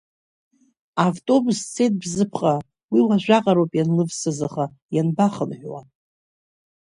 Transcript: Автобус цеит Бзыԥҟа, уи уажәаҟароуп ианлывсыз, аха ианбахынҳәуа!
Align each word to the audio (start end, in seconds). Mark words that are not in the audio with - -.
Автобус 1.07 1.57
цеит 1.73 1.93
Бзыԥҟа, 2.01 2.55
уи 2.91 3.01
уажәаҟароуп 3.07 3.71
ианлывсыз, 3.75 4.39
аха 4.47 4.65
ианбахынҳәуа! 4.95 5.81